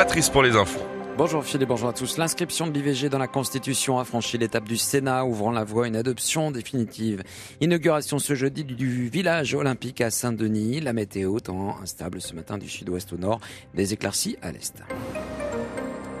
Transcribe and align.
Patrice 0.00 0.30
pour 0.30 0.42
les 0.42 0.56
infos. 0.56 0.80
Bonjour 1.18 1.44
Philippe, 1.44 1.68
bonjour 1.68 1.90
à 1.90 1.92
tous. 1.92 2.16
L'inscription 2.16 2.66
de 2.66 2.72
l'IVG 2.72 3.10
dans 3.10 3.18
la 3.18 3.26
Constitution 3.26 3.98
a 3.98 4.04
franchi 4.06 4.38
l'étape 4.38 4.64
du 4.64 4.78
Sénat, 4.78 5.26
ouvrant 5.26 5.50
la 5.50 5.62
voie 5.62 5.84
à 5.84 5.88
une 5.88 5.96
adoption 5.96 6.50
définitive. 6.50 7.22
Inauguration 7.60 8.18
ce 8.18 8.34
jeudi 8.34 8.64
du 8.64 9.10
village 9.10 9.54
olympique 9.54 10.00
à 10.00 10.10
Saint-Denis. 10.10 10.80
La 10.80 10.94
météo 10.94 11.38
tend 11.40 11.76
instable 11.82 12.22
ce 12.22 12.32
matin 12.32 12.56
du 12.56 12.66
sud-ouest 12.66 13.12
au 13.12 13.18
nord, 13.18 13.40
des 13.74 13.92
éclaircies 13.92 14.38
à 14.40 14.52
l'est. 14.52 14.82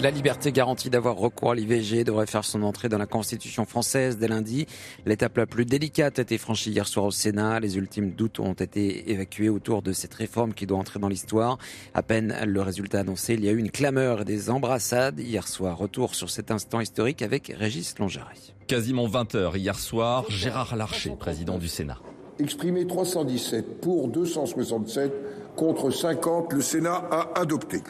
La 0.00 0.10
liberté 0.10 0.50
garantie 0.50 0.90
d'avoir 0.90 1.16
recours 1.16 1.52
à 1.52 1.54
l'IVG 1.54 2.02
devrait 2.02 2.26
faire 2.26 2.44
son 2.44 2.64
entrée 2.64 2.88
dans 2.88 2.98
la 2.98 3.06
Constitution 3.06 3.64
française 3.64 4.18
dès 4.18 4.26
lundi. 4.26 4.66
L'étape 5.06 5.36
la 5.36 5.46
plus 5.46 5.64
délicate 5.64 6.18
a 6.18 6.22
été 6.22 6.36
franchie 6.36 6.72
hier 6.72 6.86
soir 6.88 7.06
au 7.06 7.10
Sénat. 7.12 7.60
Les 7.60 7.76
ultimes 7.76 8.10
doutes 8.10 8.40
ont 8.40 8.54
été 8.54 9.12
évacués 9.12 9.48
autour 9.48 9.82
de 9.82 9.92
cette 9.92 10.12
réforme 10.12 10.52
qui 10.52 10.66
doit 10.66 10.78
entrer 10.78 10.98
dans 10.98 11.08
l'histoire. 11.08 11.58
À 11.94 12.02
peine 12.02 12.36
le 12.44 12.60
résultat 12.60 13.00
annoncé, 13.00 13.34
il 13.34 13.44
y 13.44 13.48
a 13.48 13.52
eu 13.52 13.58
une 13.58 13.70
clameur 13.70 14.22
et 14.22 14.24
des 14.24 14.50
embrassades 14.50 15.20
hier 15.20 15.46
soir. 15.46 15.78
Retour 15.78 16.16
sur 16.16 16.28
cet 16.28 16.50
instant 16.50 16.80
historique 16.80 17.22
avec 17.22 17.52
Régis 17.56 17.96
Longary. 17.98 18.52
Quasiment 18.66 19.06
20 19.06 19.36
heures 19.36 19.56
hier 19.56 19.78
soir, 19.78 20.24
Gérard 20.28 20.74
Larcher, 20.76 21.14
président 21.18 21.56
du 21.56 21.68
Sénat. 21.68 21.98
Exprimé 22.40 22.84
317 22.84 23.80
pour 23.80 24.08
267 24.08 25.12
contre 25.54 25.90
50, 25.90 26.52
le 26.52 26.60
Sénat 26.62 27.04
a 27.12 27.38
adopté 27.38 27.80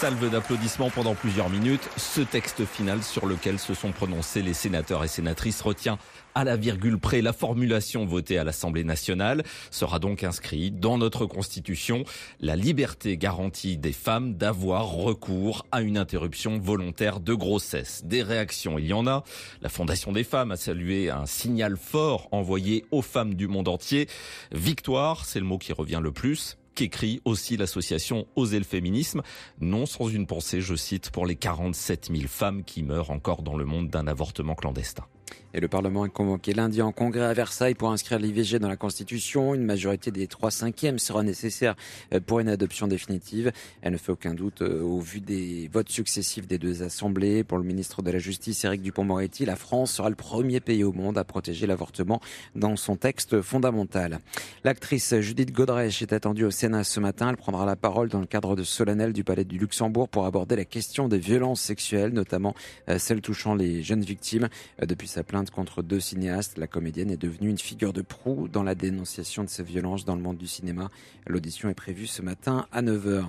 salve 0.00 0.30
d'applaudissements 0.30 0.88
pendant 0.88 1.14
plusieurs 1.14 1.50
minutes. 1.50 1.86
Ce 1.98 2.22
texte 2.22 2.64
final 2.64 3.02
sur 3.02 3.26
lequel 3.26 3.58
se 3.58 3.74
sont 3.74 3.92
prononcés 3.92 4.40
les 4.40 4.54
sénateurs 4.54 5.04
et 5.04 5.08
sénatrices 5.08 5.60
retient 5.60 5.98
à 6.34 6.42
la 6.44 6.56
virgule 6.56 6.98
près 6.98 7.20
la 7.20 7.34
formulation 7.34 8.06
votée 8.06 8.38
à 8.38 8.44
l'Assemblée 8.44 8.82
nationale 8.82 9.42
sera 9.70 9.98
donc 9.98 10.24
inscrit 10.24 10.70
dans 10.70 10.96
notre 10.96 11.26
Constitution 11.26 12.04
la 12.40 12.56
liberté 12.56 13.18
garantie 13.18 13.76
des 13.76 13.92
femmes 13.92 14.36
d'avoir 14.36 14.86
recours 14.86 15.66
à 15.70 15.82
une 15.82 15.98
interruption 15.98 16.58
volontaire 16.58 17.20
de 17.20 17.34
grossesse. 17.34 18.00
Des 18.06 18.22
réactions, 18.22 18.78
il 18.78 18.86
y 18.86 18.94
en 18.94 19.06
a. 19.06 19.22
La 19.60 19.68
Fondation 19.68 20.12
des 20.12 20.24
femmes 20.24 20.52
a 20.52 20.56
salué 20.56 21.10
un 21.10 21.26
signal 21.26 21.76
fort 21.76 22.28
envoyé 22.32 22.86
aux 22.90 23.02
femmes 23.02 23.34
du 23.34 23.48
monde 23.48 23.68
entier. 23.68 24.08
Victoire, 24.50 25.26
c'est 25.26 25.40
le 25.40 25.46
mot 25.46 25.58
qui 25.58 25.74
revient 25.74 26.00
le 26.02 26.10
plus 26.10 26.56
qu'écrit 26.80 27.20
aussi 27.26 27.58
l'association 27.58 28.26
Oser 28.36 28.58
le 28.58 28.64
féminisme, 28.64 29.20
non 29.60 29.84
sans 29.84 30.08
une 30.08 30.26
pensée, 30.26 30.62
je 30.62 30.74
cite, 30.74 31.10
pour 31.10 31.26
les 31.26 31.36
47 31.36 32.08
000 32.10 32.26
femmes 32.26 32.64
qui 32.64 32.82
meurent 32.82 33.10
encore 33.10 33.42
dans 33.42 33.54
le 33.54 33.66
monde 33.66 33.90
d'un 33.90 34.06
avortement 34.06 34.54
clandestin. 34.54 35.04
Et 35.52 35.58
le 35.58 35.66
Parlement 35.66 36.06
est 36.06 36.10
convoqué 36.10 36.52
lundi 36.52 36.80
en 36.80 36.92
congrès 36.92 37.24
à 37.24 37.32
Versailles 37.32 37.74
pour 37.74 37.90
inscrire 37.90 38.20
l'IVG 38.20 38.60
dans 38.60 38.68
la 38.68 38.76
Constitution. 38.76 39.52
Une 39.52 39.64
majorité 39.64 40.12
des 40.12 40.28
trois 40.28 40.52
cinquièmes 40.52 41.00
sera 41.00 41.24
nécessaire 41.24 41.74
euh, 42.14 42.20
pour 42.24 42.38
une 42.38 42.48
adoption 42.48 42.86
définitive. 42.86 43.50
Elle 43.82 43.94
ne 43.94 43.98
fait 43.98 44.12
aucun 44.12 44.32
doute 44.32 44.62
euh, 44.62 44.80
au 44.80 45.00
vu 45.00 45.20
des 45.20 45.68
votes 45.72 45.88
successifs 45.88 46.46
des 46.46 46.58
deux 46.58 46.84
assemblées. 46.84 47.42
Pour 47.42 47.58
le 47.58 47.64
ministre 47.64 48.00
de 48.00 48.12
la 48.12 48.20
Justice, 48.20 48.64
Éric 48.64 48.80
Dupont-Moretti, 48.82 49.44
la 49.44 49.56
France 49.56 49.90
sera 49.92 50.08
le 50.08 50.14
premier 50.14 50.60
pays 50.60 50.84
au 50.84 50.92
monde 50.92 51.18
à 51.18 51.24
protéger 51.24 51.66
l'avortement 51.66 52.20
dans 52.54 52.76
son 52.76 52.94
texte 52.94 53.40
fondamental. 53.42 54.20
L'actrice 54.62 55.18
Judith 55.18 55.52
Godrèche 55.52 56.00
est 56.00 56.12
attendue 56.12 56.44
au 56.44 56.52
Sénat 56.52 56.84
ce 56.84 57.00
matin. 57.00 57.28
Elle 57.28 57.36
prendra 57.36 57.66
la 57.66 57.74
parole 57.74 58.08
dans 58.08 58.20
le 58.20 58.26
cadre 58.26 58.54
de 58.54 58.62
solennel 58.62 59.12
du 59.12 59.24
Palais 59.24 59.44
du 59.44 59.58
Luxembourg 59.58 60.08
pour 60.08 60.26
aborder 60.26 60.54
la 60.54 60.64
question 60.64 61.08
des 61.08 61.18
violences 61.18 61.60
sexuelles, 61.60 62.12
notamment 62.12 62.54
euh, 62.88 62.98
celles 62.98 63.20
touchant 63.20 63.56
les 63.56 63.82
jeunes 63.82 64.02
victimes. 64.02 64.48
Depuis 64.80 65.08
sa 65.08 65.24
plainte 65.24 65.39
contre 65.48 65.82
deux 65.82 66.00
cinéastes. 66.00 66.58
La 66.58 66.66
comédienne 66.66 67.10
est 67.10 67.16
devenue 67.16 67.48
une 67.48 67.56
figure 67.56 67.94
de 67.94 68.02
proue 68.02 68.48
dans 68.48 68.62
la 68.62 68.74
dénonciation 68.74 69.42
de 69.42 69.48
ces 69.48 69.62
violences 69.62 70.04
dans 70.04 70.16
le 70.16 70.20
monde 70.20 70.36
du 70.36 70.46
cinéma. 70.46 70.90
L'audition 71.26 71.70
est 71.70 71.74
prévue 71.74 72.06
ce 72.06 72.20
matin 72.20 72.66
à 72.72 72.82
9h. 72.82 73.24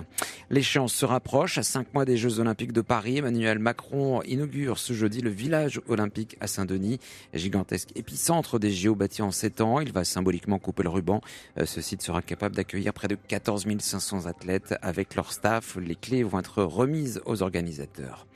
L'échéance 0.50 0.92
se 0.92 1.06
rapproche. 1.06 1.56
À 1.56 1.62
cinq 1.62 1.94
mois 1.94 2.04
des 2.04 2.18
Jeux 2.18 2.40
Olympiques 2.40 2.72
de 2.72 2.82
Paris, 2.82 3.18
Emmanuel 3.18 3.58
Macron 3.58 4.20
inaugure 4.22 4.78
ce 4.78 4.92
jeudi 4.92 5.22
le 5.22 5.30
village 5.30 5.80
olympique 5.88 6.36
à 6.40 6.46
Saint-Denis, 6.46 6.98
gigantesque 7.32 7.90
épicentre 7.94 8.58
des 8.58 8.70
JO 8.70 8.94
bâti 8.94 9.22
en 9.22 9.30
sept 9.30 9.62
ans. 9.62 9.80
Il 9.80 9.92
va 9.92 10.04
symboliquement 10.04 10.58
couper 10.58 10.82
le 10.82 10.90
ruban. 10.90 11.22
Euh, 11.58 11.64
ce 11.64 11.80
site 11.80 12.02
sera 12.02 12.20
capable 12.20 12.56
d'accueillir 12.56 12.92
près 12.92 13.08
de 13.08 13.14
14 13.14 13.66
500 13.78 14.26
athlètes 14.26 14.74
avec 14.82 15.14
leur 15.14 15.32
staff. 15.32 15.76
Les 15.76 15.94
clés 15.94 16.24
vont 16.24 16.40
être 16.40 16.62
remises 16.62 17.22
aux 17.24 17.42
organisateurs. 17.42 18.26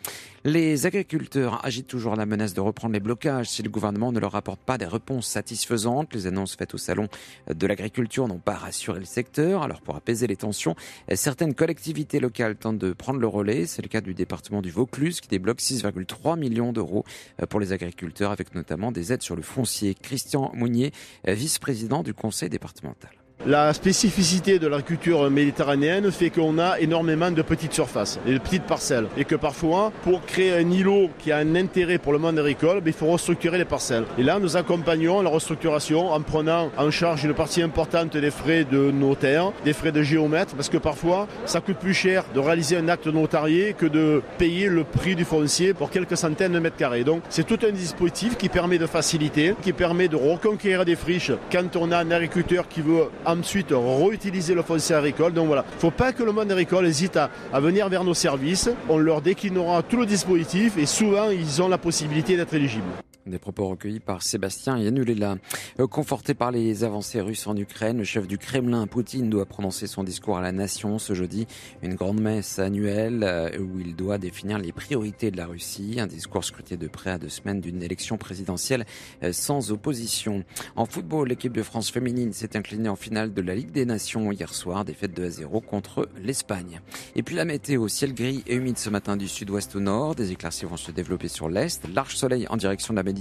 Les 0.49 0.87
agriculteurs 0.87 1.65
agitent 1.67 1.89
toujours 1.89 2.15
la 2.15 2.25
menace 2.25 2.55
de 2.55 2.61
reprendre 2.61 2.95
les 2.95 3.01
blocages 3.01 3.49
si 3.49 3.65
le 3.65 3.69
gouvernement 3.69 4.13
ne 4.13 4.21
leur 4.21 4.37
apporte 4.37 4.61
pas 4.61 4.79
des 4.79 4.87
réponses 4.87 5.27
satisfaisantes. 5.27 6.15
Les 6.15 6.29
annonces 6.29 6.55
faites 6.55 6.73
au 6.73 6.79
salon 6.79 7.09
de 7.53 7.67
l'agriculture 7.67 8.29
n'ont 8.29 8.39
pas 8.39 8.55
rassuré 8.55 9.01
le 9.01 9.07
secteur. 9.07 9.65
Alors 9.65 9.81
pour 9.81 9.97
apaiser 9.97 10.29
les 10.29 10.37
tensions, 10.37 10.77
certaines 11.13 11.53
collectivités 11.53 12.21
locales 12.21 12.55
tentent 12.55 12.79
de 12.79 12.93
prendre 12.93 13.19
le 13.19 13.27
relais. 13.27 13.67
C'est 13.67 13.83
le 13.83 13.89
cas 13.89 14.01
du 14.01 14.15
département 14.15 14.63
du 14.63 14.71
Vaucluse 14.71 15.21
qui 15.21 15.27
débloque 15.27 15.59
6,3 15.59 16.39
millions 16.39 16.73
d'euros 16.73 17.05
pour 17.51 17.59
les 17.59 17.73
agriculteurs 17.73 18.31
avec 18.31 18.55
notamment 18.55 18.93
des 18.93 19.13
aides 19.13 19.23
sur 19.23 19.35
le 19.35 19.43
foncier. 19.43 19.95
Christian 19.95 20.53
Mounier, 20.55 20.93
vice-président 21.27 22.05
du 22.05 22.15
conseil 22.15 22.51
départemental. 22.51 23.11
La 23.45 23.73
spécificité 23.75 24.59
de 24.59 24.67
l'agriculture 24.67 25.31
méditerranéenne 25.31 26.11
fait 26.11 26.31
qu'on 26.31 26.59
a 26.59 26.81
énormément 26.81 27.31
de 27.31 27.43
petites 27.43 27.75
surfaces 27.75 28.19
et 28.27 28.33
de 28.33 28.39
petites 28.39 28.65
parcelles. 28.65 29.07
Et 29.17 29.25
que 29.25 29.37
parfois, 29.37 29.93
pour 30.03 30.27
créer 30.27 30.53
un 30.53 30.69
îlot 30.69 31.11
qui 31.21 31.31
a 31.31 31.37
un 31.37 31.55
intérêt 31.55 31.99
pour 31.99 32.13
le 32.13 32.19
monde 32.19 32.41
agricole, 32.41 32.81
ben, 32.81 32.89
il 32.89 32.93
faut 32.93 33.07
restructurer 33.07 33.59
les 33.59 33.65
parcelles. 33.65 34.03
Et 34.19 34.25
là, 34.25 34.41
nous 34.41 34.57
accompagnons 34.57 35.23
la 35.23 35.31
restructuration 35.31 36.11
en 36.11 36.21
prenant 36.23 36.73
en 36.77 36.91
charge 36.91 37.23
une 37.23 37.35
partie 37.35 37.63
importante 37.63 38.17
des 38.17 38.33
frais 38.33 38.65
de 38.65 38.91
notaire, 38.91 39.53
des 39.65 39.75
frais 39.75 39.93
de 39.93 40.03
géomètre, 40.03 40.57
parce 40.57 40.69
que 40.69 40.79
parfois, 40.79 41.29
ça 41.45 41.61
coûte 41.61 41.77
plus 41.77 41.95
cher 41.95 42.25
de 42.35 42.41
réaliser 42.41 42.77
un 42.77 42.89
acte 42.89 43.07
notarié 43.07 43.77
que 43.79 43.87
de 43.87 44.23
payer 44.39 44.67
le 44.67 44.83
prix 44.83 45.15
du 45.15 45.25
foncier 45.25 45.73
pour 45.73 45.91
quelques 45.91 46.17
centaines 46.17 46.53
de 46.53 46.59
mètres 46.59 46.77
carrés. 46.77 47.05
Donc, 47.05 47.23
c'est 47.29 47.47
tout 47.47 47.65
un 47.65 47.71
dispositif 47.71 48.37
qui 48.37 48.49
permet 48.49 48.79
de 48.79 48.87
faciliter, 48.87 49.55
qui 49.63 49.73
permet 49.73 50.09
de 50.09 50.17
reconquérir 50.17 50.85
des 50.85 50.97
friches 50.97 51.33
quand 51.53 51.77
on 51.77 51.93
a 51.93 51.99
un 51.99 52.11
agriculteur 52.11 52.67
qui 52.67 52.81
veut 52.81 53.05
ensuite 53.27 53.73
réutiliser 53.73 54.55
le 54.55 54.63
foncier 54.63 54.95
agricole. 54.95 55.33
Donc 55.33 55.47
voilà, 55.47 55.65
il 55.71 55.75
ne 55.75 55.81
faut 55.81 55.91
pas 55.91 56.13
que 56.13 56.23
le 56.23 56.33
monde 56.33 56.51
agricole 56.51 56.87
hésite 56.87 57.17
à, 57.17 57.31
à, 57.53 57.61
venir 57.61 57.89
vers 57.89 58.05
nos 58.05 58.15
services. 58.15 58.71
On 58.89 58.99
leur 58.99 59.21
déclinera 59.21 59.83
tout 59.83 59.99
le 59.99 60.07
dispositif 60.07 60.79
et 60.79 60.87
souvent 60.87 61.31
ils 61.31 61.63
ont 61.63 61.69
la 61.69 61.79
possibilité 61.79 62.37
d'être 62.37 62.55
éligibles. 62.55 62.85
Des 63.27 63.41
propos 63.41 63.67
recueillis 63.67 63.99
par 63.99 64.23
Sébastien 64.23 64.79
Yanulila. 64.79 65.39
Euh, 65.81 65.89
conforté 65.89 66.33
par 66.33 66.53
les 66.53 66.85
avancées 66.85 67.21
russes 67.21 67.49
en 67.49 67.57
Ukraine, 67.57 67.99
le 67.99 68.05
chef 68.05 68.29
du 68.29 68.39
Kremlin, 68.39 68.87
Poutine, 68.87 69.29
doit 69.29 69.47
prononcer 69.47 69.89
son 69.89 70.05
discours 70.05 70.39
à 70.39 70.41
la 70.41 70.53
nation 70.53 71.01
ce 71.01 71.13
jeudi. 71.13 71.49
Une 71.83 71.95
grande 71.95 72.21
messe 72.21 72.61
annuelle 72.61 73.25
euh, 73.25 73.51
où 73.59 73.81
il 73.81 73.97
doit 73.97 74.19
définir 74.19 74.59
les 74.59 74.71
priorités 74.71 75.33
de 75.33 75.37
la 75.37 75.47
Russie. 75.47 75.97
Un 75.99 76.07
discours 76.07 76.45
scruté 76.45 76.77
de 76.77 76.87
près 76.87 77.11
à 77.11 77.19
deux 77.19 77.29
semaines 77.29 77.61
d'une 77.61 77.83
élection 77.83 78.17
présidentielle 78.17 78.87
euh, 79.25 79.33
sans 79.33 79.73
opposition. 79.73 80.45
En 80.77 80.87
football, 80.87 81.27
l'équipe 81.27 81.53
de 81.53 81.65
France 81.65 81.91
féminine 81.91 82.33
s'est 82.33 82.57
inclinée 82.57 82.89
en 82.89 82.97
finale 82.97 83.35
de 83.35 83.43
la 83.43 83.57
Ligue 83.57 83.73
des 83.73 83.87
Nations 83.87 84.31
hier 84.31 84.55
soir. 84.55 84.85
Défaite 84.85 85.15
2 85.15 85.25
à 85.25 85.31
0 85.31 85.61
contre 85.63 86.09
l'Espagne. 86.23 86.81
Et 87.17 87.25
puis 87.25 87.35
la 87.35 87.45
météo, 87.45 87.89
ciel 87.89 88.15
gris 88.15 88.45
et 88.47 88.55
humide 88.55 88.79
ce 88.79 88.89
matin 88.89 89.17
du 89.17 89.27
sud-ouest 89.27 89.75
au 89.75 89.81
nord. 89.81 90.15
Des 90.15 90.31
éclaircies 90.31 90.67
vont 90.67 90.77
se 90.77 90.93
développer 90.93 91.27
sur 91.27 91.49
l'est. 91.49 91.83
Large 91.93 92.15
soleil 92.15 92.47
en 92.51 92.57
direction 92.57 92.95
de 92.95 92.99
la 92.99 93.03
Méditerranée. 93.03 93.16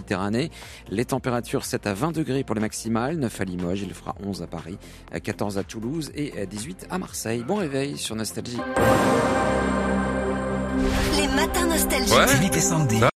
Les 0.89 1.05
températures 1.05 1.65
7 1.65 1.87
à 1.87 1.93
20 1.93 2.11
degrés 2.11 2.43
pour 2.43 2.55
les 2.55 2.61
maximales, 2.61 3.17
9 3.17 3.41
à 3.41 3.43
Limoges, 3.43 3.81
il 3.81 3.93
fera 3.93 4.15
11 4.25 4.41
à 4.41 4.47
Paris, 4.47 4.77
14 5.23 5.57
à 5.57 5.63
Toulouse 5.63 6.11
et 6.15 6.45
18 6.45 6.87
à 6.89 6.97
Marseille. 6.97 7.43
Bon 7.47 7.55
réveil 7.55 7.97
sur 7.97 8.15
Nostalgie. 8.15 8.57
Les 11.17 11.27
matins 11.29 11.67
nostalgiques. 11.67 12.13
Ouais. 13.01 13.09